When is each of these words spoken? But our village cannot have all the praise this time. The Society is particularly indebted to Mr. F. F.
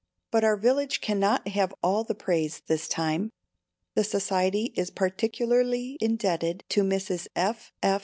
But 0.31 0.43
our 0.43 0.57
village 0.57 0.99
cannot 0.99 1.49
have 1.49 1.75
all 1.83 2.03
the 2.03 2.15
praise 2.15 2.63
this 2.65 2.87
time. 2.87 3.29
The 3.93 4.03
Society 4.03 4.73
is 4.75 4.89
particularly 4.89 5.99
indebted 6.01 6.63
to 6.69 6.81
Mr. 6.81 7.27
F. 7.35 7.71
F. 7.83 7.99